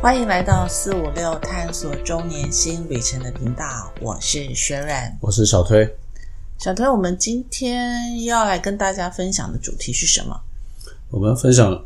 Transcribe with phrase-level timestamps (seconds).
[0.00, 5.92] 欢迎来到四五六探索中年新旅程的频道，我是雪软，我是小推。
[6.56, 10.40] 小推，我们今天要来跟大家分享的主题是什么？
[11.10, 11.84] 我们分享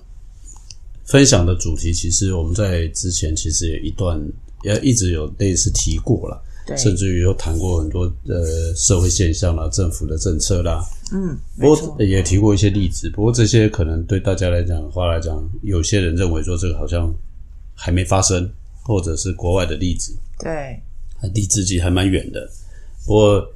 [1.06, 4.22] 分享的主题，其实我们在之前其实有一段
[4.62, 10.84] 也一直有类似提过了，对，甚至于有谈过很多呃社会现象啦、政府的政策啦。
[11.14, 17.12] 嗯，不过也提过一些例子，不过这些可能对大家来讲的话来讲，有些人认为说这个好像
[17.74, 18.50] 还没发生，
[18.82, 20.80] 或者是国外的例子，对，
[21.34, 22.48] 离自己还蛮远的。
[23.06, 23.46] 不过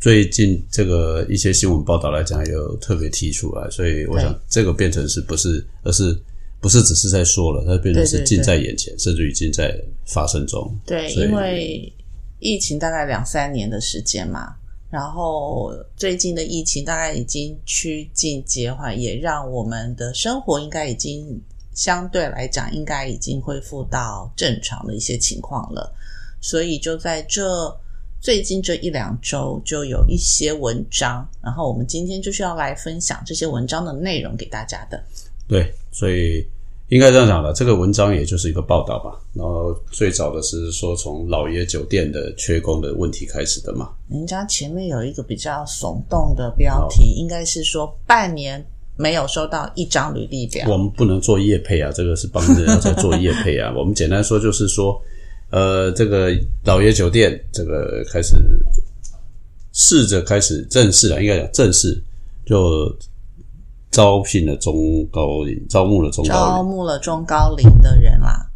[0.00, 6.16] 最近这个一些新闻报道来讲，有特别提出来，所以我想这个变成是不是，而是
[6.60, 9.76] 不是只是在说了，它变成是近在眼前，甚至已经在
[10.06, 10.76] 发生中。
[10.86, 11.92] 对，因为
[12.40, 14.54] 疫情大概两三年的时间嘛。
[14.90, 21.38] 然后最近的疫情大概已经趋近结缓，也让我们的生活应该已经
[21.78, 25.94] 相对来讲应该已经恢复到正常的一些情况了。
[26.40, 27.72] 所以就在这
[28.20, 35.00] 最近这一两周，就有一些文章，然后我们今天就是要来分享这些文章的内容给大家的。
[35.46, 36.44] 对，所以。
[36.90, 39.20] 应该这样讲的，这个文章也就是一个报道吧。
[39.34, 43.90] 然后最早的是说从老爷酒店的缺工的问题开始的嘛。
[44.08, 48.64] 人家前面有一个比较耸动的标题，应该是说半年
[48.98, 50.66] 没有收到一张履历表。
[50.68, 53.72] 我们不能做业配啊，这个是帮人家在做业配啊。
[53.78, 55.00] 我们简单说就是说，
[55.50, 56.30] 呃，这个
[56.64, 58.34] 老爷酒店这个开始
[59.72, 62.02] 试着开始正式了，应该讲正式
[62.44, 62.94] 就。
[63.90, 68.46] 招聘了中高龄，招募了中高招募了中高龄的人啦。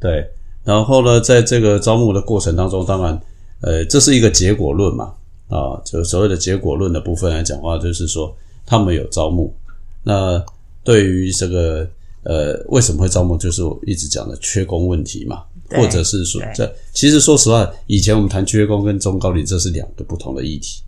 [0.00, 0.28] 对，
[0.64, 3.18] 然后呢，在这个招募的过程当中，当然，
[3.60, 5.14] 呃，这是一个结果论嘛，
[5.48, 8.36] 啊，就所谓的结果论的部分来讲话，就是说
[8.68, 9.52] 他们有招募。
[10.02, 10.44] 那
[10.84, 11.88] 对于这个
[12.22, 20.82] 呃，为什么会招募，就是我一直讲的缺工问题嘛，或者是说，这其实说实话，以前我们谈缺工跟中高龄，这是两个不同的议题。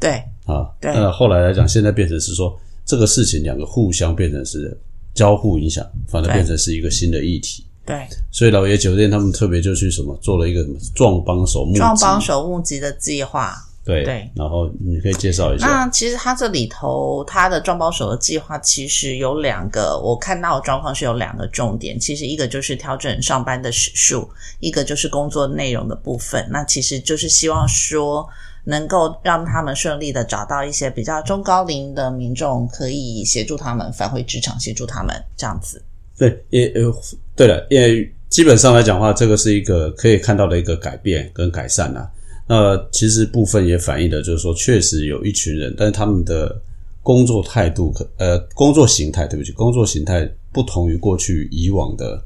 [0.00, 2.58] 对，啊，那后来来讲，现在变成是说。
[2.84, 4.76] 这个事情两个互相变成是
[5.14, 7.64] 交互影响，反而变成是一个新的议题。
[7.86, 13.54] 对，所以老爷酒店他们特别就去什么做了一个什么壮帮手募壮帮手募集的计划。
[13.84, 15.66] 对对，然后你可以介绍一下。
[15.66, 21.98] 那其实它这里头它的装包手的计划其实有两个，我看到的状况是有两个重点。
[21.98, 24.28] 其实一个就是调整上班的时数，
[24.60, 26.46] 一个就是工作内容的部分。
[26.50, 28.28] 那其实就是希望说。
[28.64, 35.82] 能够让他们顺利的找到一些比较中高龄的民众，可以协助他们返回职场，协助他们这样子。
[36.16, 36.94] 对，也呃，
[37.34, 42.08] 对了，因为基本上来讲话，这个是一个可以看到的一个改变跟改善呐。
[42.52, 46.60] 那其实部分也反映的就是说，确实有一群人，但是他们的
[47.02, 52.22] 工作态度，可呃，工作形态，对不起，工作形态不同于过去以往的。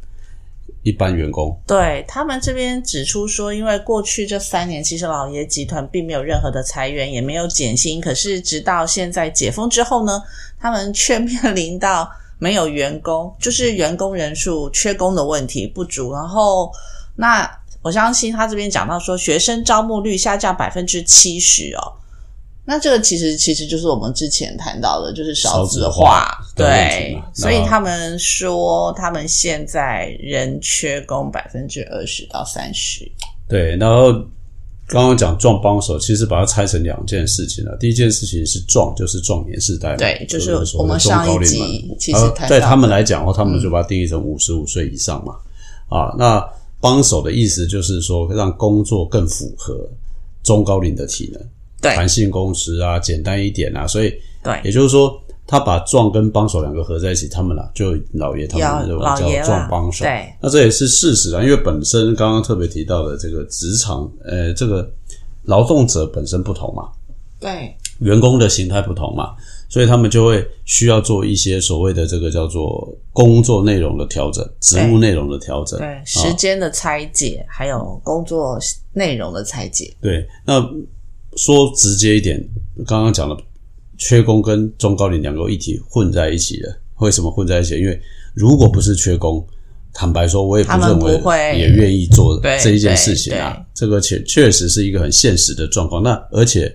[0.83, 8.01] 一般员工对他们这边指出说，因为过去这三年，其实老爷集团并没有任何的裁员，也没有减薪。
[8.01, 10.23] 可是直到现在解封之后呢，
[10.61, 12.09] 他们却面临到
[12.39, 16.13] 没有员工，就是员工人数缺工的问题不足。
[16.13, 16.71] 然后，
[17.17, 17.51] 那
[17.87, 21.93] 我相信他这边讲到说，学生招募率下降百分之七十哦。
[22.65, 26.27] 那这个其实其实就是我们之前谈到的，就是少子化，
[26.57, 33.09] 对，所以他们说他们现在人缺工百分之二十到三十。
[33.49, 34.13] 对，然后
[34.89, 37.77] 刚刚讲撞帮手，其实把它拆成两件事情了。
[37.79, 45.37] 第一件事情是撞，就是壮年世代，对，就是我们上一集其实对他们来讲的话，他们就把它定义成五十五岁以上嘛。
[45.89, 46.45] 啊，那
[46.87, 49.77] 帮手的意思就是说，让工作更符合
[50.45, 51.43] 中高龄的体能。
[51.81, 60.05] 弹性工时啊，简单一点啊，所以对，也就是说，他把壮跟帮手两个合在一起，他们俩就老爷他们就叫壮帮手。
[60.05, 64.89] 对，那这也是事实啊，因为本身刚刚特别提到的这个职场，呃，这个
[65.45, 66.89] 劳动者本身不同嘛，
[67.41, 69.35] 对，员工的形态不同嘛，
[69.69, 78.59] 所以他们就会需要做一些所谓的这个叫做工作内容的调整，职务内容的调整，对，时间的拆解，还有工作
[78.93, 80.67] 内容的拆解，对，那。
[81.39, 82.43] 说直接一点，
[82.87, 83.37] 刚刚讲的
[83.99, 87.79] 缺工跟中高龄两个一体混在一起的，为什么混在一起？
[87.79, 88.01] 因为
[88.33, 89.47] 如果不是缺工，
[89.93, 93.63] 坦白说，我也不认为也愿意做这一件事情啊。
[93.75, 96.03] 这个确确实是一个很现实的状况。
[96.03, 96.75] 那而且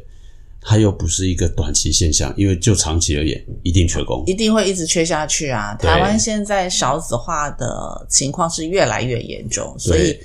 [0.61, 5.75] 它又不是一个短期现象，因为就长期而言，一定缺工，一定会一直缺下去啊。
[5.75, 10.17] 台湾现在少子化的情况是越来越严重，所以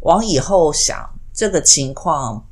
[0.00, 2.44] 往以后想这个情况。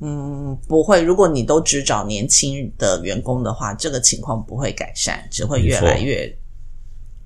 [0.00, 1.02] 嗯，不会。
[1.02, 6.32] 如果你都只找年轻的员工的话，这个情况不会改善，只会越来越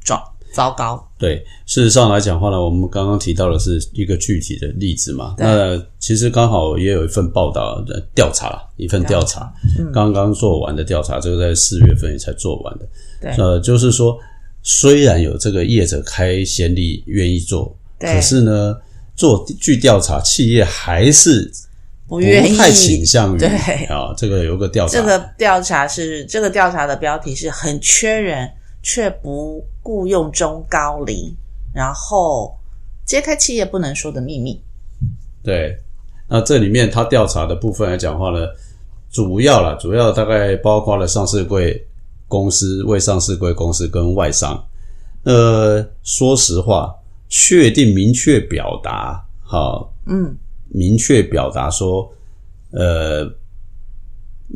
[0.02, 0.18] 壮。
[0.52, 1.02] 糟糕。
[1.18, 5.34] 对，事实上来讲话呢，我们刚刚提到的是一个具体的例子嘛。
[5.38, 9.52] 那其实刚好也有一份报道的调查，一份调查，
[9.92, 12.88] 刚刚做完的调查，这个在四月份才做完的。
[13.20, 14.18] 对，呃，就是说，
[14.62, 18.76] 虽然有这个业者开先例愿意做，可是呢，
[19.14, 21.48] 做据调查，企业还是
[22.08, 23.48] 不愿意，太倾向于对
[23.86, 24.12] 啊。
[24.16, 28.50] 这个有个调查，这个调查是这个调查的标题是很缺人。
[28.82, 31.32] 却不雇佣中高龄，
[31.72, 32.58] 然后
[33.04, 34.60] 揭开企业不能说的秘密。
[35.42, 35.78] 对，
[36.28, 38.46] 那这里面他调查的部分来讲话呢，
[39.10, 41.86] 主要了，主要大概包括了上市柜
[42.26, 44.62] 公司、未上市柜公司跟外商。
[45.24, 46.92] 呃，说实话，
[47.28, 50.36] 确定明确表达，哈，嗯，
[50.68, 52.12] 明确表达说，
[52.72, 53.32] 呃，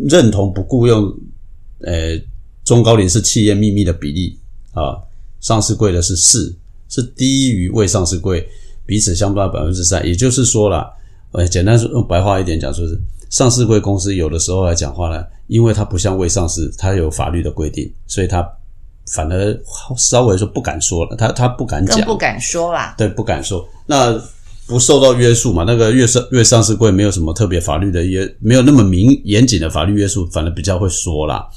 [0.09, 1.15] 认同不雇佣，
[1.81, 2.21] 呃。
[2.67, 4.37] 中高龄是企业秘密的比例
[4.73, 4.99] 啊，
[5.41, 6.55] 上市柜的是四，
[6.89, 8.47] 是低于未上市柜，
[8.85, 10.05] 彼此相当百分之三。
[10.05, 10.93] 也就是说了，
[11.31, 18.45] 呃，简单说用白话一点讲，就是上市柜公司有的时候来讲话呢，因为它不像未上市，它有法律的规定，所以它
[19.13, 19.57] 反而
[19.97, 24.21] 稍微说不敢说了，他他不敢讲，不敢说啦，对，不敢说，那
[24.67, 25.63] 不受到约束嘛？
[25.65, 31.49] 那个越上越上市柜没有什么特别法律的约，没有那么明严谨的法律约束，反而比较会说啦。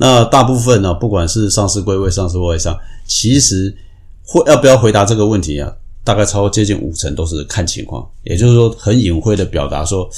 [0.00, 2.74] 那大部分呢，不管是上市柜位、上市外上，
[3.06, 3.76] 其实
[4.24, 5.70] 会要不要回答这个问题啊？
[6.02, 10.08] 大概超接近五成都是看情况，也就是说很隐晦的表达说，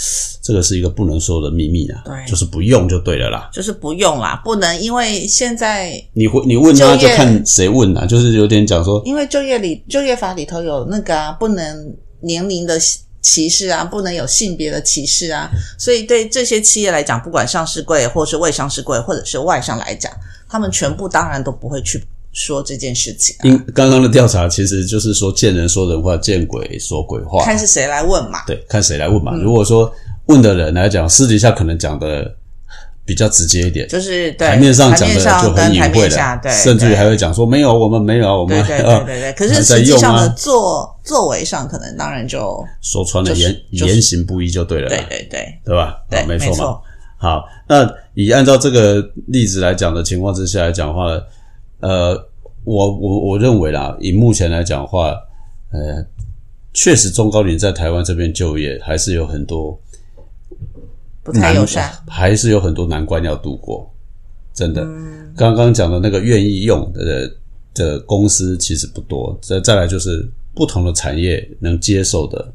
[0.41, 12.79] 这个是一个不能说的秘密啊，对，就是不用就对了啦，就是不用啦，不能因为现在你会你问他就看谁问啊，就是有点讲说，因为就业里就业法里头有那个啊，不能年龄的。
[13.23, 15.49] 歧视啊，不能有性别的歧视啊，
[15.79, 20.13] 所以对这些企业来讲，不管上市柜或是未上市柜，或者是外商来讲，
[20.49, 23.35] 他们全部当然都不会去说这件事情。
[23.45, 28.41] 因刚刚的调查其实就是说见人说人话，见鬼说鬼话，看是谁来问嘛。
[28.47, 29.33] 对，看谁来问嘛。
[29.37, 29.91] 如果说
[30.27, 32.35] 问的人来讲，私底下可能讲的。
[33.05, 39.33] 比较直接一点，就是台面上讲的就很隐晦的，对，甚至于还会讲说没有，我们没有，我们对对对对。
[39.35, 46.03] 可是实际上的作作为上，可能当然就说穿了言言行不一就对了，对对对，对吧？
[46.09, 46.81] 对，没错嘛。
[47.17, 51.07] 好，那以按照这个例子来讲的情况之下来讲的话，
[51.81, 52.29] 呃，
[52.65, 55.15] 我我我认为啦，以目前来讲的话，
[55.71, 56.05] 呃，
[56.73, 59.79] 确实中高龄在台湾这边就业还是有很多。
[61.25, 63.89] 不太友善，还是有很多难关要度过。
[64.53, 64.85] 真的，
[65.37, 67.33] 刚刚讲的那个愿意用的
[67.75, 69.39] 的公司其实不多。
[69.41, 72.53] 再再来就是不同的产业能接受的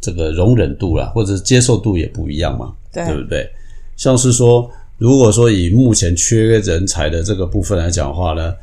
[0.00, 3.48] 这个容忍度啦，或者是接受度也不一样嘛，对不对？
[3.96, 8.54] 像是说，如果说以目前缺人才的这个部分来讲话呢，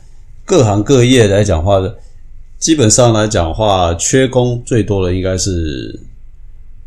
[0.45, 1.95] 各行各业来讲话的，
[2.59, 5.99] 基本上来讲话，缺工最多的应该是。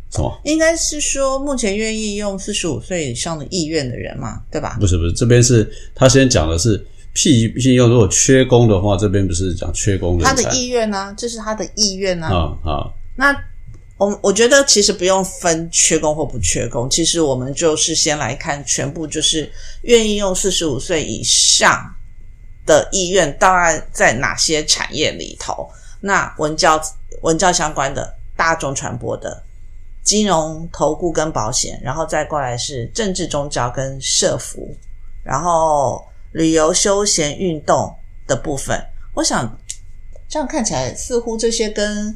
[0.09, 0.39] 什么？
[0.45, 4.77] 应该是说，目前愿意用四十五岁以上的意愿的人嘛，对吧？
[4.79, 6.81] 不是不是，这边是他先讲的是
[7.17, 11.11] 屁聘用，如果缺工的话，这边不是讲缺工他的意愿呢？
[11.17, 12.27] 这是他的意愿呢？
[12.27, 12.93] 啊啊！
[13.15, 13.35] 那
[13.97, 21.91] 我我觉得其实不用分缺工或不缺工，其实我们就是先来看全部，就是愿意用四十五岁以上
[22.67, 25.67] 的意愿，当然在哪些产业里头？
[25.99, 26.79] 那文教
[27.23, 29.43] 文教相关的，大众传播的。
[30.03, 34.73] 金融、投顾跟保险，然后再过来是政治、宗教跟社服，
[35.23, 36.07] 然后
[36.37, 37.93] 旅游、休闲、运动
[38.27, 38.79] 的部分。
[39.15, 39.57] 我想
[40.29, 42.15] 这样看起来，似乎这些跟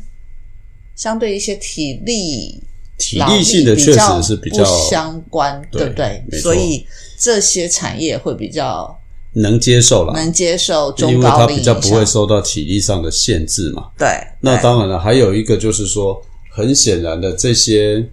[0.96, 2.63] 相对一些体力、
[2.98, 6.24] 体力性的确实是比较相关，对不对？
[6.40, 6.86] 所以
[7.18, 8.98] 这些产业会比较
[9.34, 13.90] 能接受了，能接受中高龄，因为它比较不会受到体力上的限制嘛。
[13.98, 14.08] 对，
[14.40, 16.24] 那当然了，还有一个就是说。
[16.54, 18.06] 很显然的，这些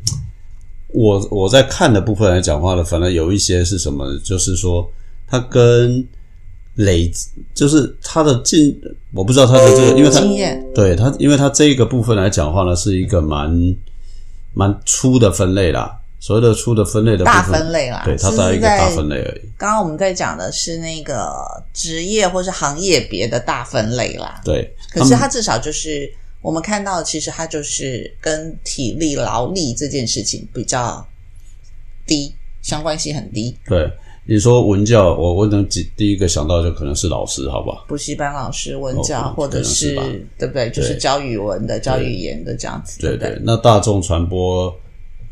[0.94, 4.88] 我我在看的部分来讲话呢，反正有一些是什么，就是说
[5.28, 6.06] 它跟
[6.74, 7.10] 累，
[7.54, 8.80] 就是它的进，
[9.12, 10.20] 我不知道它的这个，因为它
[10.74, 13.76] 对它，因为它这个部分来讲的话呢，是一个蛮
[14.54, 16.00] 蛮粗的分类啦。
[16.20, 19.48] 所谓的粗的分类的大分类啦，对，它带一个大分类而已。
[19.56, 21.32] 刚刚我们在讲的是那个
[21.72, 24.74] 职业或是行业别的大分类啦，对。
[24.90, 26.12] 可是它至少就是。
[26.40, 31.04] 我们看到，其实它就是跟体力劳力这件事情比较
[32.06, 32.32] 低，
[32.62, 33.58] 相关性很低。
[33.66, 33.90] 对，
[34.30, 37.86] 你说文教，我我能第第一个想到就可能是老师，好不好？
[37.88, 39.94] 补习班老师、文教，或者是
[40.38, 40.68] 对不对？
[40.68, 43.00] 就是教语文的、教语言的这样子。
[43.00, 44.70] 对对，那大众传播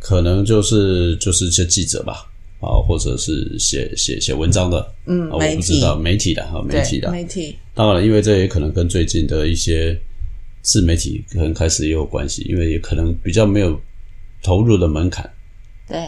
[0.01, 2.27] 可能就是就是一些记者吧，
[2.59, 6.33] 啊，啊，或者是写写写文章的，嗯啊，我不知道媒体。
[6.33, 9.95] 的哈，媒体的，媒体，当然，因为这也可能跟最近的一些
[10.63, 13.79] 自媒体可能开始也有关系，因为也可能比较没有
[14.43, 15.31] 投入的门槛。
[15.87, 15.99] 对，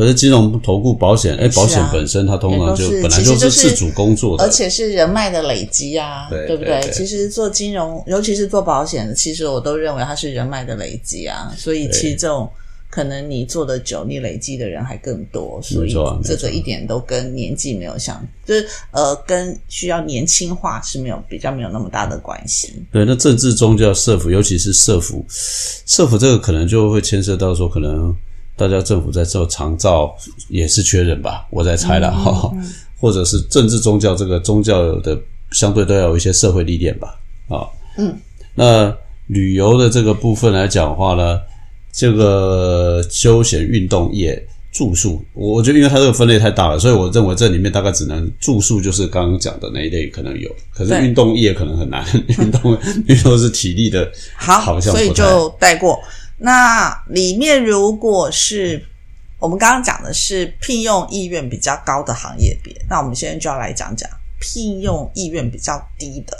[0.00, 6.80] 可是金融投顾保险，哎、啊保险本身它通常就本来就是自主工作的，而且是人脉的累积啊，对不对？
[6.90, 11.52] 其实做金融，尤其是做保险的，其实我都认为它是人脉的累积啊。
[11.54, 12.50] 所以其实这种
[12.88, 22.72] 可能你做的久，你累积的人还更多，所以这个一点都跟年纪没有相，就是呃，跟需要年轻化是没有比较没有那么大的关系。
[22.90, 28.16] 对，那政治宗教社服，尤其是社服，社服这个可能就会牵涉到说，可能
[28.60, 30.14] 大家政府在做长照
[30.50, 32.52] 也是缺人吧，我在猜了哈、
[33.00, 35.18] 或者是政治宗教这个宗教的
[35.52, 37.64] 相对都要有一些社会历练吧，啊，
[37.96, 38.14] 嗯，
[38.54, 38.94] 那
[39.28, 41.40] 旅游的这个部分来讲的话呢，
[41.90, 44.46] 这个休闲运动业。
[44.72, 52.06] 住宿，我觉得因为它这个分类太大了，所以我认为这里面大概只能住宿，就是刚刚讲的那一类可能有，可是运动业可能很难，
[52.38, 55.98] 运动运动是体力的，好，好像所以就带过。
[56.42, 58.82] 那里面如果是
[59.38, 64.08] 我们刚刚讲的是聘用意愿比较高的行业别，那我们现在就要来讲讲
[64.40, 66.36] 聘用意愿比较低的。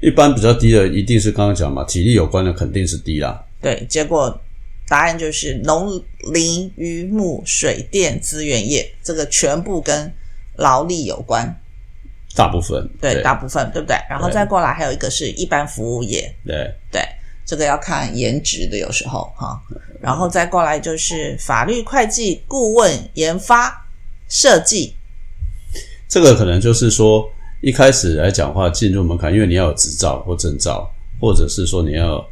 [0.00, 3.44] 一般比较低的一定是刚刚讲嘛，体力有关的肯定是低啦。
[3.60, 4.40] 对，结果
[4.88, 5.90] 答案就是农
[6.32, 10.12] 林渔牧水电资源业，这个全部跟
[10.56, 11.52] 劳力有关，
[12.36, 13.96] 大部分对，对大部分对不对？
[14.08, 17.02] 然后再过来还有一个是一般服务业，对对，
[17.48, 19.58] 这个要看颜值的，有时候哈。
[20.02, 23.88] 然后再过来就是法律、会计、顾问、研发、
[24.28, 24.94] 设计，
[26.06, 27.26] 这个可能就是说
[27.62, 30.88] 一开始来讲话进入门槛，因为你要有执照或证照，
[31.18, 32.22] 或者是说你要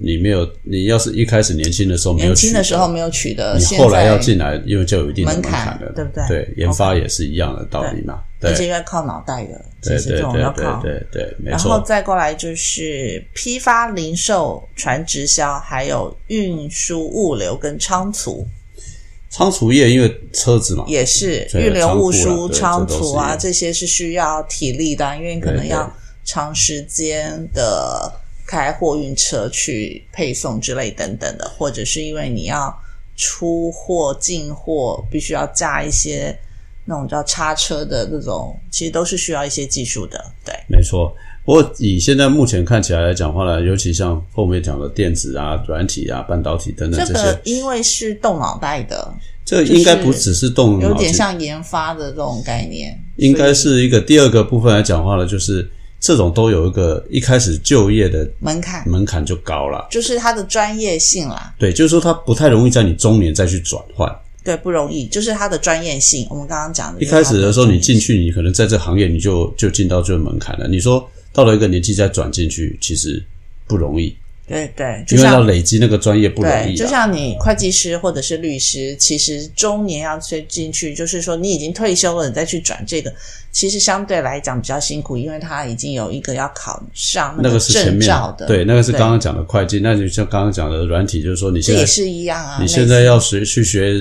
[0.00, 6.24] 你没有你要是一开始年轻的时候没有年轻的时候没有取得，你后来要进来，因为就有一定的门槛槛了，对不对？
[6.28, 10.82] 对，研发也是一样的道理嘛，对而且要靠脑袋的，其对实这种对对对要靠。
[10.82, 11.82] 对对，没然后。
[11.86, 18.46] 再过来就是批发、零售、传直销，还有运输、物流跟仓储，
[19.30, 25.88] 仓储业因为车子嘛，也是对运流、仓库啦物输、对仓储啊，这些是需要体力的，因为可能要
[26.24, 28.12] 长时间的
[28.46, 32.74] 开货运车去配送之类等等的，或者是因为你要
[33.16, 36.38] 出货、进货，必须要加一些
[36.84, 40.24] 那种叫叉车的那种，其实都是需要一些技术的。
[40.44, 41.12] 对，没错。
[41.44, 59.88] 不过以现在目前看起来来讲话呢，尤其像后面讲的电子啊、软体啊、半导体等等这这些，个因为是动脑袋的，这个应该不只是动有点像研发的这种概念，应该是一个第二个部分来讲话呢，就是这种都有一个一开始就业的门槛，门槛就高了。
[59.90, 61.54] 就是它的专业性啦。
[61.58, 64.08] 对，就是说它不太容易在你中年再去转换。
[64.44, 66.24] 对，不容易，就是它的专业性。
[66.30, 70.68] 我们刚刚讲的，一开始的时候，你进去，去，你可能在这行业你就就进到这个门槛了。
[70.68, 73.20] 你说到了一个年纪再转进去，其实
[73.66, 74.14] 不容易，
[74.46, 76.76] 对对，就因为要累积那个专业不容，易啊。
[76.76, 83.12] 就像你会计师或者是律师，其实中年要去进去，就是说你已经退休了，你再去转这个，
[83.50, 92.58] 其实相对来讲比较辛苦，因为他已经有一个要考上那个是前证面照的，对，那个是刚刚讲的会计，那就像刚刚讲的软体，就是说你现在也是一样啊。
[92.60, 94.00] 你现在要学去学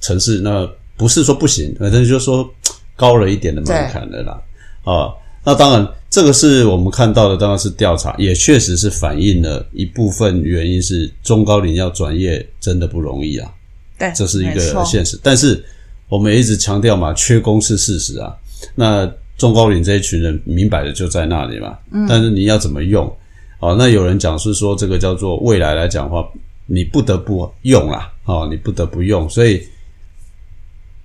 [0.00, 2.52] 城市，那不是说不行，反正就是说
[2.96, 4.42] 高了一点的门槛的啦。
[4.82, 5.08] 啊，
[5.44, 13.52] 那当然，这个是我们看到的，当然是调查，也确实是反映了一部分原因是中高龄要转业真的不容易啊，
[13.98, 15.20] 对，这是一个现实。
[15.22, 15.62] 但是
[16.08, 18.34] 我们也一直强调嘛，缺工是事实啊。
[18.74, 23.04] 那中高龄这一群人明摆的就在那里嘛，嗯，但是你要怎么用？
[23.60, 26.26] 哦，那有人讲是说这个叫做未来来讲的话，
[26.66, 29.62] 你不得不用啦，哦，你不得不用，所以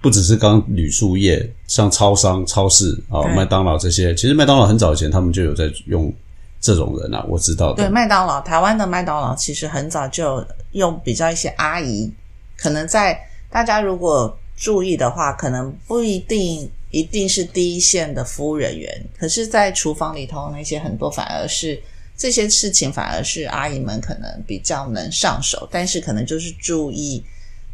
[0.01, 6.13] 不只是刚铝塑业，像超商、超市啊、麦当劳这些，其实麦当劳很早以前他们就有在用
[6.61, 7.91] 这种人啊，我知道对的。
[7.91, 12.11] 麦当劳，台湾的麦当劳其实很早就用比较一些阿姨，
[12.57, 21.81] 可能在大家如果注意的话，可能不一定一定是第一线的服务人员，可是，在厨房里头那些很多反而是
[22.17, 27.23] 这些事情，反而是阿姨们可能比较能上手，但是可能就是注意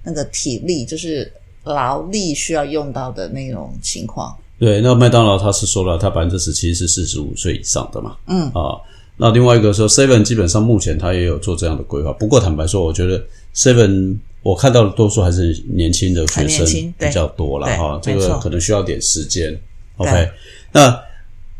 [0.03, 1.32] 那个体力，就是
[1.65, 4.34] 劳力需要用到的那种情况。
[4.57, 8.79] 对，那麦当劳他是说了，他百分之十七是四十五岁以上的嘛，嗯啊，
[9.17, 13.22] 那另外一个说 Seven 基本上目前他也有做这样的规划，不过坦白说，我觉得
[13.53, 19.60] Seven 我看到的多数还是年轻的学生比较多了对哈，这个可能需要点时间。
[19.98, 20.29] OK，
[20.72, 20.98] 那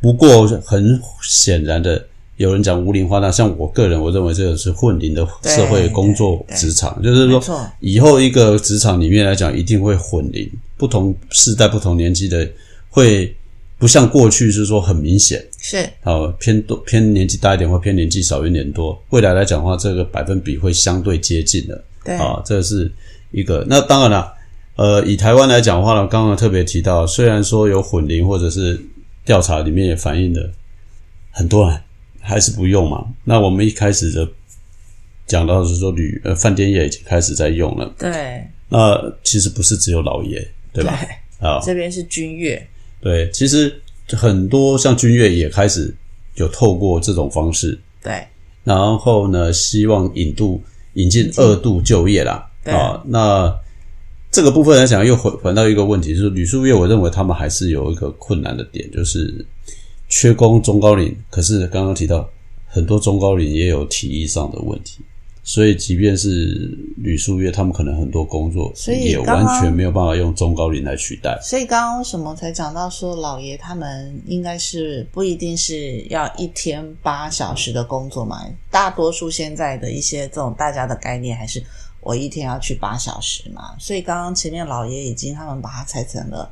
[0.02, 2.06] 不过很显然的，
[2.38, 7.42] 有人讲无龄化，那像我个人，我认为这个是混龄的社会工作职场，就是说
[7.80, 12.46] 以后一个职场里面来讲，一定会混龄，不同世代、不同年纪的
[12.89, 13.34] 会
[13.77, 15.42] 不像过去是说很明显。
[15.60, 21.84] 是啊，偏多偏年纪大一点或偏年纪少一点多，未来来讲的话，这个百分比会相对接近的。
[22.04, 22.92] 对啊，这是
[23.32, 23.65] 一个。
[23.68, 24.34] 那当然了，
[24.75, 28.80] 呃，以台湾来讲的话呢，刚刚特别提到，虽然说有混龄或者是
[29.24, 30.50] 调查里面也反映的
[31.32, 31.80] 很多人
[32.25, 33.05] 还是不用嘛。
[33.24, 34.27] 那我们一开始的
[35.27, 41.00] 讲到的是说旅呃饭店业已经开始在用了，对那其实不是只有老爷，对吧？
[41.39, 42.67] 啊，这边是君悦，
[43.00, 45.94] 对，其实很多像君悦也开始
[46.36, 47.79] 有透过这种方式。
[48.01, 48.25] 对
[48.63, 50.63] 然后呢，希望引渡
[50.94, 52.50] 引进二度就业啦。
[52.63, 53.55] 对啊，那
[54.32, 59.46] 这个部分来讲，又回回到一个问题，就是旅宿业，我认为他们还是有一个困难的点，就是
[60.18, 61.14] 缺工中高龄。
[61.30, 62.26] 可是刚刚提到
[62.66, 65.02] 很多中高龄也有体力上的问题，
[65.44, 66.30] 所以即便是
[66.96, 71.38] 吕素月，他们可能很多工作也完全没有办法用中高龄来取代。
[71.44, 78.40] 所以刚刚为什么才讲到说老爷他们应该是不一定是要一天八小时的工作嘛？
[78.72, 81.62] 大多数现在的一些这种大家的概念还是
[82.00, 83.76] 我一天要去八小时嘛。
[83.78, 86.50] 所以刚刚前面老爷已经他们把它拆成了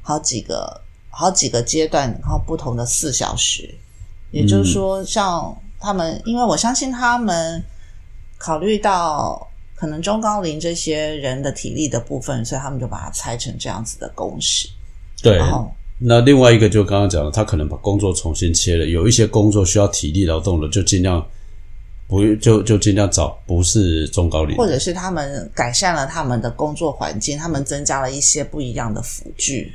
[0.00, 0.80] 好几个
[1.20, 3.68] 好几个阶段，然后不同的四小时。
[4.30, 7.62] 也就是说，像他们，因为我相信他们
[8.38, 14.66] 考虑到可能中高龄这些人的体力的部分，所以他们就把它拆成这样子的工时。
[15.22, 21.22] 对，然后那另外一个就刚刚讲的，他可能把工作重新切了，有一些工作需要体力劳动的，就尽量
[22.08, 29.72] 不就就尽量找不是中高龄，或者是他们改善了他们的工作环境，他们增加了一些不一样的辅具，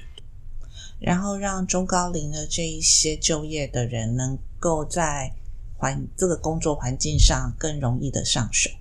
[1.05, 5.31] 然后让中高龄的这一些就业的人能够在
[5.77, 8.71] 环这个工作环境上更容易的上手。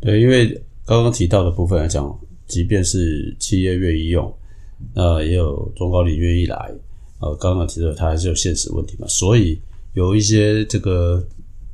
[0.00, 0.48] 对，因为
[0.84, 2.18] 刚刚提到的部分来讲，
[2.48, 4.34] 即便是企业愿意用，
[4.92, 6.56] 那也有中高龄愿意来，
[7.20, 9.60] 呃，刚刚提到它还是有现实问题嘛，所以
[9.92, 11.24] 有一些这个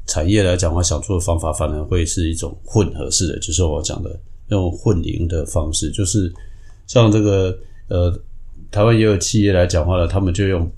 [0.07, 6.31] 产业来讲的话，想出的方法反而会是一种混合式的，就是我讲的用混龄的方式，就是
[6.87, 8.21] 像这个呃，
[8.71, 10.71] 台湾也有企业来讲话了，他们就用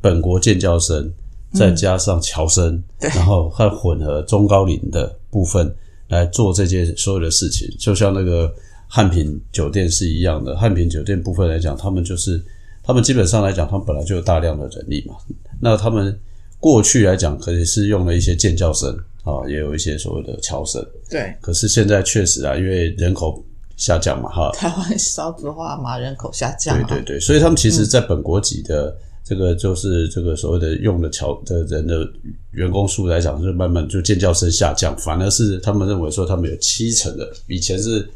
[0.00, 1.10] 本国建教生，
[1.52, 5.74] 再加上侨生，对然后还混合中高龄的部分
[6.08, 8.52] 来做这些所有的事情，就像那个
[8.86, 10.56] 汉品酒店是一样的。
[10.56, 12.42] 汉品酒店部分来讲，他们就是
[12.82, 15.14] 他们基本上来讲，他们本来就有大量的人力嘛。
[15.60, 16.18] 那他们
[16.60, 20.84] 过去来讲，可能是用了一些建教生啊，也有一些所谓的侨生。
[21.10, 23.44] 对，可是现在确实啊，因为人口
[23.78, 32.06] 下降嘛，哈，台湾少子化嘛，人口下降、啊，对对对，所以他们其实，在本国籍的这个就是这个所谓的用的侨的人的
[32.50, 38.06] 员工数来讲，就慢慢就建教声下降，反而是他们认为说他们有七成的，以前是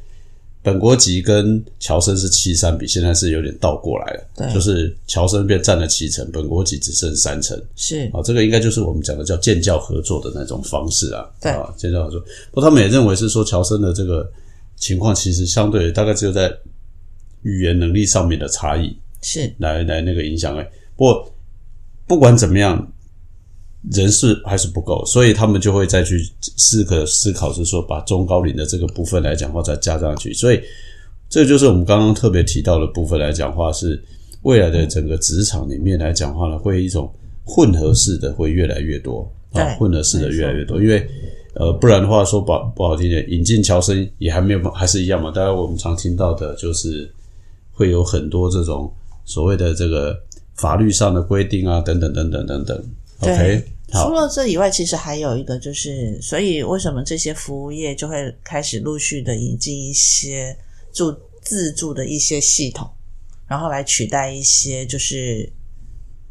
[0.64, 4.54] 本国籍跟侨生是七三比，现在是有点倒过来了，对。
[4.54, 7.60] 就是侨生变占了七成，本国籍只剩三成。
[7.76, 8.10] 是。
[8.12, 11.28] 啊，这个应该就是我们讲的叫建教合作的那种方式啊。
[11.40, 11.52] 对。
[11.52, 12.20] 啊，建教合作。
[12.50, 14.28] 不过他们也认为是说，侨生的这个
[14.82, 16.52] 情况其实相对大概只有在
[17.42, 20.58] 语言能力上面的差异是，来来那个影响。
[20.58, 21.32] 哎，不过
[22.08, 22.92] 不管怎么样，
[23.92, 26.18] 人是还是不够，所以他们就会再去
[26.56, 30.34] 思可思考，是说把中高龄的这个部分来讲话再加上去。
[30.34, 30.60] 所以
[31.28, 34.02] 这就是我们刚刚特别提到的部分来讲话是。
[34.42, 37.08] 未来的整个职场里面来讲话呢，会一种
[37.44, 39.20] 混合式的会越来越多
[39.52, 41.08] 啊对，混合式的越来越多，因为
[41.54, 45.30] 呃，不然的话说不不好听点，引进侨生也还没有还是一样嘛。
[45.30, 47.12] 大家我们常听到的就是
[47.72, 48.90] 会有很多这种
[49.24, 50.18] 所谓的这个
[50.54, 52.84] 法律上的规定啊，等等等等等等。
[53.20, 60.56] OK，好除，了这以外，其实还有一个就是，所以为什么这些服务业就会开始陆续的引进一些
[60.92, 62.88] 助自助的一些系统，
[63.46, 65.52] 然后来取代一些就是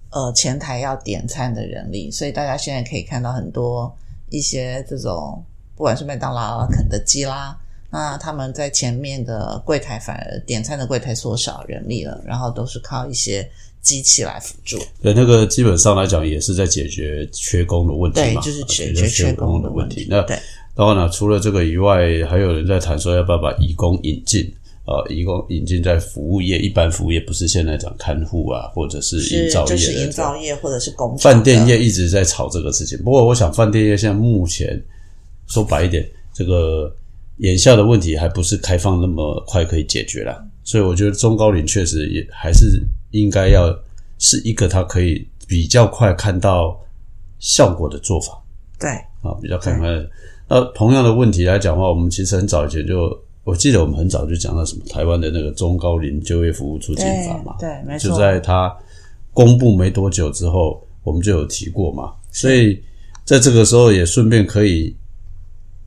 [0.09, 3.95] 呃前台要点餐的人力，所以大家现在可以看到很多
[4.31, 7.55] 一些这种不管是麦当劳啦、肯德基啦。
[7.91, 13.47] 那他们在前面的柜台反而点餐的柜台缩小人力了，然后都是靠一些
[13.81, 14.79] 机器来辅助。
[15.01, 20.07] 对，那个基本上来讲也是在解决缺工的问题嘛对，就是解决决缺工工的问题。。
[20.09, 20.25] 那
[20.73, 21.97] 然了，除了这个以外，
[22.29, 24.51] 还有人在谈说要不要把移工引进。
[24.91, 32.97] 呃，一共引进在服务业，一般服务业不是现在讲看护啊，或者是营造业就是营造业或者是工饭店业一直在炒这个事情。
[32.97, 34.81] 不过，我想饭店业现在目前
[35.47, 36.93] 说白一点，这个
[37.37, 40.37] 眼下的问题还不是开放那么快可以解决啦。
[40.63, 43.73] 所以，我觉得中高龄确实也还是应该要
[44.19, 46.77] 是一个它可以比较快看到
[47.39, 48.39] 效果的做法
[48.79, 48.89] 对，
[49.21, 50.09] 啊，比较看开的。
[50.47, 53.09] 那同样的问题来讲的话，我们其实很早以前就，
[53.43, 58.75] 我记得我们很早就讲到什么台湾的那个中高龄就业服务促进法嘛，对，没错，就在它
[59.33, 62.81] 公布没多久之后，我们就有提过嘛，所以
[63.25, 64.95] 在这个时候也顺便可以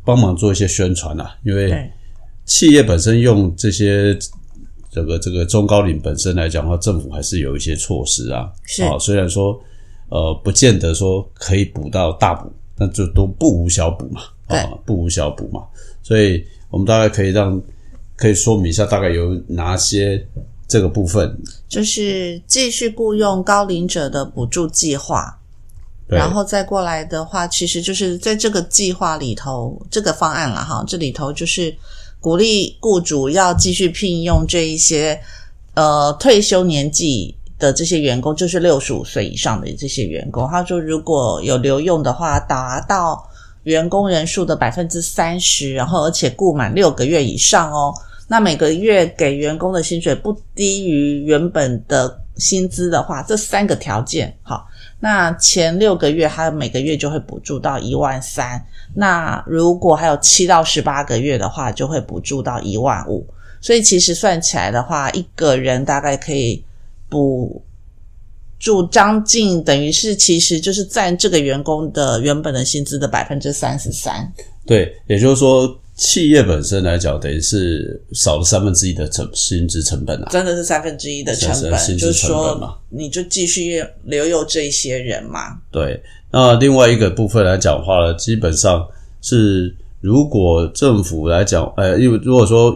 [0.05, 1.90] 帮忙做一些宣传啊，因为
[2.45, 4.19] 企业本身用这些
[4.90, 8.53] 这个这个中高龄本身来讲的话，政府还是有一些措施啊。
[8.64, 9.59] 是啊，虽然说
[10.09, 14.23] 呃不见得说可以补到大补，但就都不无小补嘛。
[14.47, 15.62] 对啊，不无小补嘛。
[16.03, 17.63] 所以我们大概可以让
[18.17, 20.27] 可以说明一下，大概有哪些
[20.67, 21.33] 这个部分。
[21.69, 25.39] 就是继续雇佣高龄者的补助计划，
[26.09, 31.73] 然后再过来的话，其实就是在这个计划里头，这个方案了哈，这里头就是
[32.19, 35.17] 鼓励雇主要继续聘用这一些
[35.75, 40.49] 呃退休年纪的这些员工，就是六十五岁以上的这些员工。
[40.51, 43.25] 他说，如果有留用的话，达到
[43.64, 47.92] 员工人数的百分之三十，然后而且雇满六个月以上哦。
[48.27, 54.66] 那每个月给员工的薪水不低于原本的薪资的话，这三个条件好。
[55.00, 58.64] 那前六个月，他每个月就会补助到一万三。
[58.94, 63.27] 那如果还有七到十八个月的话，就会补助到一万五。
[63.61, 66.64] 所以其实算起来的话，一个人大概可以
[67.11, 67.62] 补
[68.64, 74.33] 助将近，等于是其实就是占这个员工的原本的薪资的百分之三十三。
[74.64, 80.31] 对，也就是说，企业本身来讲，等于是少了三分之一的成薪资成本啊。
[80.31, 85.59] 真的是三分之一的成本，就是薪资成本嘛说你就继续留有这一些人嘛。
[85.70, 88.88] 对，那另外一个部分来讲的话呢，基本上
[89.20, 92.74] 是如果政府来讲，呃，因为如果说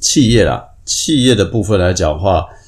[0.00, 2.63] 企业啦，企业的部分来讲的话，其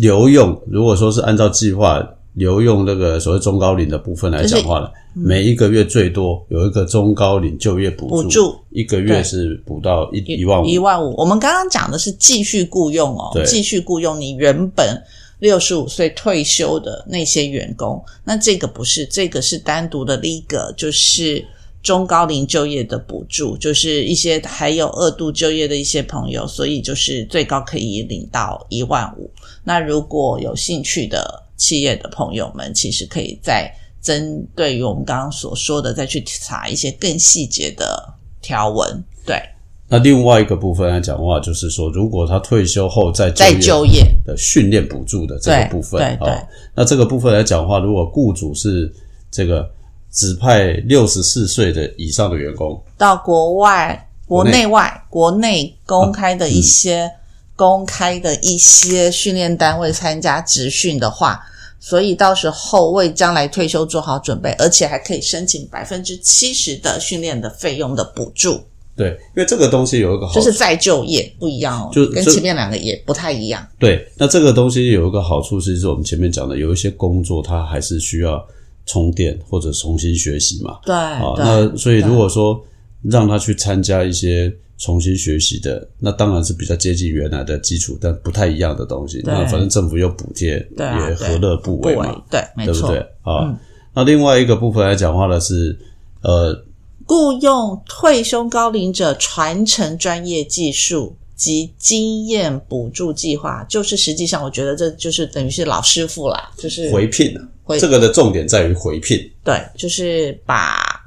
[0.00, 11.14] 留用如果说是按照计划留用那个所谓中高龄的部分来讲的话呢，每一个月最多有一个中高龄就业补助，补助一个月是补到一一万五，一万五。
[11.18, 14.98] 我们刚刚讲的是继续雇佣哦对，继续雇佣你原本
[15.40, 18.02] 六十五岁退休的那些员工。
[18.24, 21.44] 那这个不是，这个是单独的另一个，就是
[21.82, 29.30] 中高龄就业的补助，就是一些还有二度就业的一些朋友，所以就是最高可以领到一万五。
[29.64, 39.02] 那如果有兴趣的企业的朋友们，其实可以再针对于我们刚刚所说的，再去查一些更细节的条文。
[39.26, 39.40] 对，
[39.88, 44.06] 那另外一个部分来讲的话，就是说，如果他退休后再就再就业。
[44.24, 48.88] 的训练补助的这个部分对对哦，那这个部分来讲的话，如果雇主是
[49.32, 49.68] 这个
[50.12, 55.74] 指派六十四岁的以上的员工，到国外、国国内内外、国内。
[55.84, 57.10] 公开的一些、
[57.54, 61.38] 公开的一些训练单位参加职训的话，
[61.78, 68.58] 所以到时候为将来退休做好准备，而且还可以申请百分之七十的训练的费用的补助，
[68.96, 73.66] 对，因为这个东西有一个好处，就是再就业不一样哦，就就跟前面两个也不太一样。
[73.78, 78.42] 对，那这个东西有一个好处是，是我们前面讲的，有一些工作它还是需要
[78.86, 82.62] 充电或者重新学习嘛，对，啊，对那所以如果说
[83.02, 89.20] 让他去参加一些重新学习的，那当然是比较接近原来的基础，但不太一样的东西。
[89.24, 91.94] 那反正政府有补贴，对啊也何乐不不为
[92.30, 92.40] 对。
[92.64, 92.98] 对不对？
[93.22, 93.56] 啊，
[93.94, 95.78] 那另外一个部分来讲话呢是，
[96.22, 96.64] 呃，
[97.06, 109.18] 雇佣退休高龄者传承专业技术及经验补助计划，就是实际上我觉得这就是等于是老师傅啦，就是回聘啊回这个的重点在于回聘。
[109.44, 111.00] 对，就是把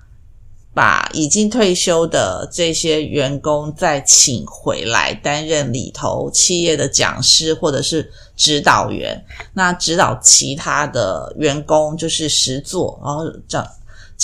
[0.74, 13.66] 把已经退休的这些员工再请回来担任里头企业的讲师或者是指导员，那指导其他的员工就是实做，然后这样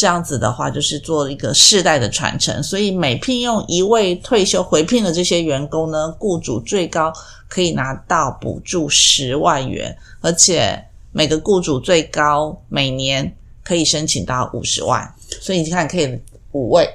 [0.02, 2.64] 这样子的话，就是做一个世代的传承。
[2.64, 7.14] 所以每聘用一位退休回聘的这些员工呢，雇主最高
[7.48, 13.32] 可以拿到补助十万元，而且每个雇主最高每年
[13.64, 15.08] 可以申请到五十万。
[15.40, 16.20] 所以你看，可以
[16.54, 16.90] 五位，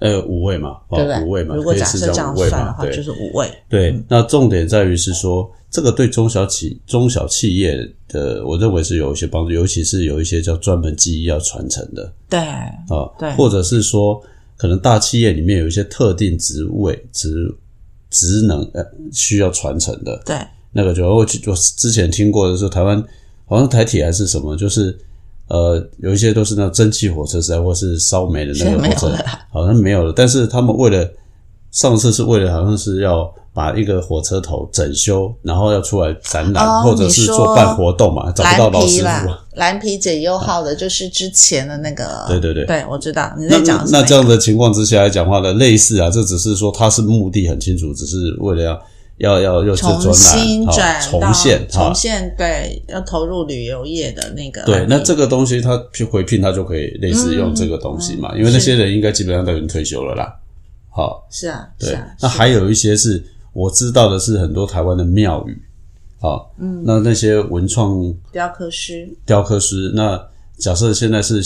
[0.00, 1.24] 呃，五位嘛，哦对不对？
[1.24, 3.50] 五位嘛，如果假设这样算的话，就是五位。
[3.70, 3.98] 对。
[4.06, 12.10] 那重点在于是说，这个对中小企中小企业的，我认为是有一些帮助，尤其是有一些叫专门技艺要传承的。
[12.30, 13.30] 对啊，对。
[13.34, 14.18] 或者是说，
[14.56, 17.54] 可能大企业里面有一些特定职位职
[18.08, 20.34] 职能呃需要传承的，对。
[20.72, 23.04] 那个就我我之前听过的是台湾
[23.44, 24.98] 好像台铁还是什么，就是
[25.48, 29.14] 呃有一些都是那蒸汽火车时代或是烧煤的那个火车
[29.52, 31.06] 好像没有了，但是他们为了
[31.76, 39.30] 上次是为了好像是要把一个火车头整修，然后要出来展览，哦或者是做办活动嘛，找不到老师傅。
[39.56, 42.64] 蓝皮解忧号的就是之前的那个，对对对。
[42.64, 48.80] 对我知道你那在讲那那这样的情况之下来讲话呢，类似啊，这只是说它是目的很清楚，只是为了要
[49.18, 51.94] 要要又是专重新转啊重到现重。
[51.94, 60.34] 现对，要投入旅游业的那个案对，那这个东西他去回聘，他就可以类似用这个东西嘛，因为那些人应该基本上都已经退休了啦。
[60.96, 65.62] 好，是啊，是对啊，，是那还有一些是我知道的是很多台湾的庙宇，
[66.18, 70.18] 好，嗯，那那些文创雕刻师，雕刻师，那
[70.56, 71.42] 假设现在是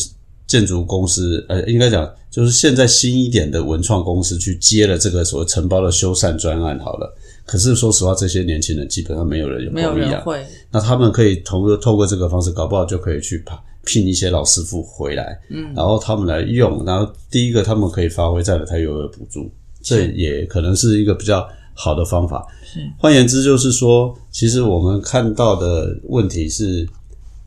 [0.47, 7.13] 建筑公司，呃，应该讲就是现在新一点的文创公司去接了这个所谓承包的修缮专案，好了。
[7.45, 9.93] 可是说实话，这些年轻人基本上没有人有没有。
[9.93, 16.85] 人会，那他们可以通过透过这个方式，搞不好就可以去聘聘一些老师傅回来，嗯，然后他们来用。
[16.85, 19.51] 然后第一个，他们可以发挥在了他有的补助，
[19.83, 22.47] 这也可能是一个比较好的方法。
[22.63, 26.87] 是，换言之，就是说，其实我们看到的问题是，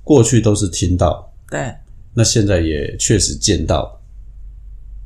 [0.03, 1.73] 过去都是听到，对，
[2.13, 4.01] 那现在也确实见到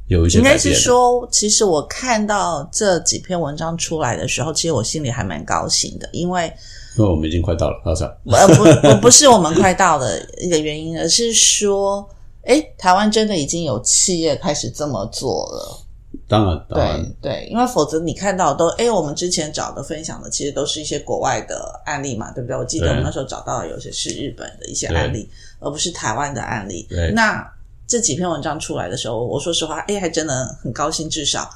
[0.07, 0.73] 有一些应该是。
[0.73, 6.51] 说，其实我看到这几篇文章出来的时候，其实我心里还蛮高兴的，因为
[6.97, 8.03] 因为我们已经快到了，老 师。
[8.25, 12.07] 呃不不不是我们快到的一个原因，而是说，
[12.43, 15.83] 哎，台湾真的已经有企业开始这么做了。
[16.27, 22.57] 当然，当然对，对，因为否则你看到都，哎，我们之前找的分享的其实都是一些国外的案例嘛，对不对？
[22.57, 25.29] 我记得我们那时候找到的有些是日本的一些案例，
[25.59, 27.11] 而不是台湾的案例对。
[27.11, 27.45] 那
[27.87, 31.49] 这几篇文章出来的时候，我说实话，哎，还真的很高兴，至少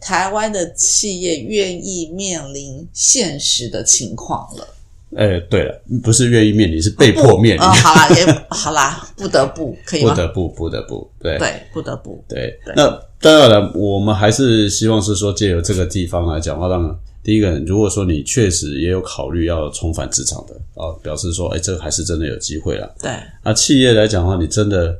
[0.00, 4.66] 台湾的企业愿意面临现实的情况了。
[5.16, 10.10] 哎，对了，不是愿意面临，是被迫面临呃，，好啦，也 好啦，不得不可以吗？
[10.10, 12.22] 不得不，不得不，对对，不得不。
[12.28, 12.74] 对对。
[12.76, 12.86] 那
[13.20, 22.94] 当然了，我们还是希望是说，借由这个地方来讲话，让第一个，如果说你确实也有考虑要重返职场的啊，表示说，哎，这个还是真的有机会了。
[23.00, 23.10] 对，
[23.42, 24.96] 那企业来讲的话，你真的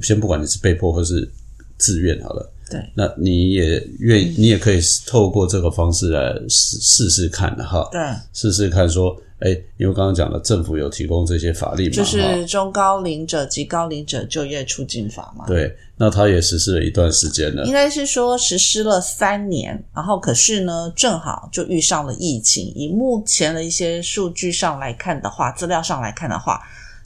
[0.00, 1.30] 先不管你是被迫或是
[1.76, 8.00] 自愿好了，对，那你也愿意，你也可以透过这个方式来试试试看哈，对，
[8.32, 15.44] 试试看说，哎，因为刚刚讲了，政府有提供这些法律嘛，就是中高龄者及高龄者就业促进法嘛。
[15.46, 22.72] 对，那他也实施了一段时间了应，该是说实施了三年，然后可是呢，正好就遇上了疫情。
[22.76, 26.60] 以目前的一些数据上来看的话，资料上来看的话，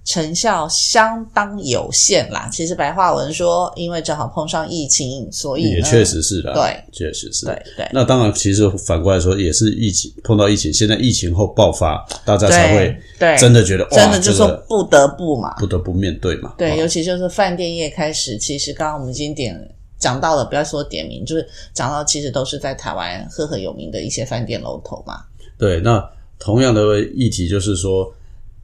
[0.06, 2.48] 成效相当有限啦。
[2.50, 7.44] 其实白话文说，因为正好碰上疫情，所以也确实是的，对，确实是。
[7.44, 12.86] 对对那当然，其实反过来说，也是疫情碰到疫情，现在疫情后爆发，大家才会
[13.18, 15.52] 对对真的觉得，真的就说不得不嘛。
[15.58, 16.54] 不得不面对嘛。
[16.56, 19.60] 对，啊尤其就是饭店业开始，其实刚刚我们已经点
[19.98, 25.24] 讲到了，不要说点名，就是讲到其实都是在台湾赫赫有名的一些饭店楼头嘛。
[25.58, 26.00] 对，那
[26.38, 28.14] 同样的议题就是说，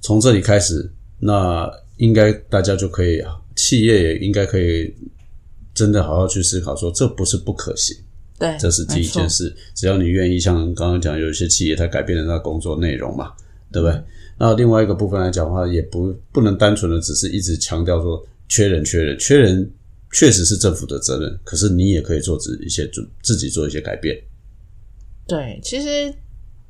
[0.00, 0.88] 从这里开始，
[1.24, 3.22] 那应该大家就可以，
[3.54, 4.92] 企业也应该可以
[5.72, 7.96] 真的好好去思考说，这不是不可行，
[8.40, 9.30] 对，这是第一件。
[9.30, 9.54] 事。
[9.72, 13.32] 只要你愿意，像刚刚讲，有一些企业它改变了它的工作内容嘛，
[13.70, 14.02] 对不对？
[14.36, 19.70] 那另外一个部分来讲的话，也不不能单纯的只是一直强调说缺人、缺人、缺人，
[20.10, 24.20] 确实是政府的责任，可是你也可以做自一些自自己做一些改变。
[25.28, 26.12] 对，其实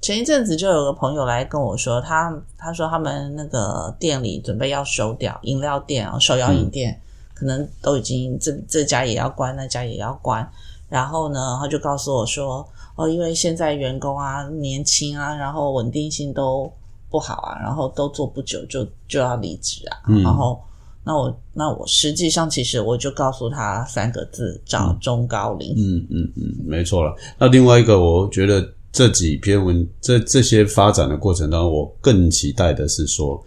[0.03, 7.01] 前一阵子就有个朋友来跟我说，他他说他们那个店里准备要收掉饮料店啊，手摇饮店、
[7.33, 10.47] 可能都已经这这家也要关，那家也要关。
[10.89, 16.71] 然后呢，他就告诉我说，哦，因为现在员工啊年轻啊，然后稳定性都
[17.09, 20.61] 不好啊，然后都做不久就就要离职啊，嗯然后。
[21.05, 25.75] 那我那我实际上其实我就告诉他三个字：找中高龄。
[25.77, 27.13] 嗯嗯嗯，没错了。
[27.37, 33.43] 那另外一个，我觉得这几篇文这这些发展的过程当中，我更期待的是说，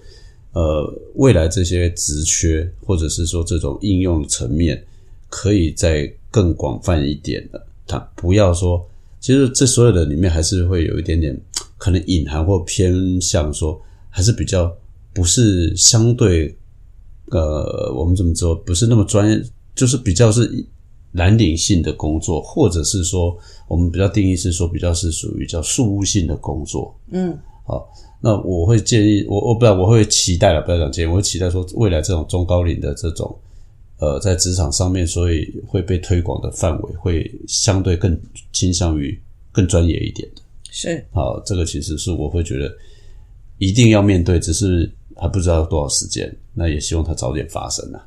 [0.53, 4.83] 呃，未来这些职缺或者是说这种应用层面，
[5.29, 7.65] 可以再更广泛一点的。
[7.85, 8.83] 它不要说，
[9.21, 11.39] 其实这所有的里面还是会有一点点
[11.77, 13.79] 可能隐含或偏向说，
[14.09, 14.75] 还是比较
[15.13, 16.55] 不是相对。
[17.31, 18.53] 呃，我们怎么说？
[18.53, 20.63] 不是那么专业，就是比较是
[21.15, 23.35] 蓝领性的工作，或者是说
[23.67, 26.93] 我们比较定义是说比较是属于叫事务性的工作。
[27.11, 27.89] 嗯，好，
[28.21, 33.33] 那我会建议我我不然我会期待了，不要讲建议，我会期待说未来这种中高龄的这种
[33.99, 38.19] 呃在职场上面，所以会被推广的范围会相对更
[38.51, 39.17] 倾向于
[39.53, 40.41] 更专业一点的。
[40.69, 42.69] 是好，这个其实是我会觉得
[43.57, 48.05] 一定要面对，只是还不知道多少时间，那也希望它早点发生啊。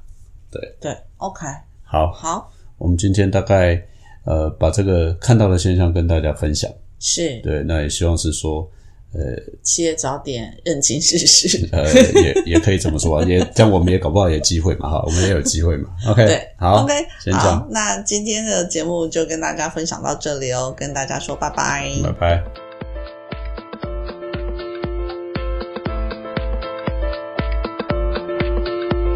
[0.51, 1.47] 对，OK，
[1.83, 3.81] 好，好，我们今天大概
[4.25, 6.71] 呃把这个看到的现象跟大家分享。
[7.01, 8.69] 是对，那也希望是说，
[9.13, 9.21] 呃
[9.63, 11.69] 企业早点认清事实。
[11.71, 11.85] 呃，
[12.23, 15.91] 也也可以这么说啊，也这样我们也搞不好有机会嘛哈，我们也有机会嘛。
[16.09, 16.93] OK，对，好，OK，
[17.33, 21.89] 好，那今天的节目就跟大家分享到这里哦，跟大家说拜拜。
[22.03, 22.68] 拜拜。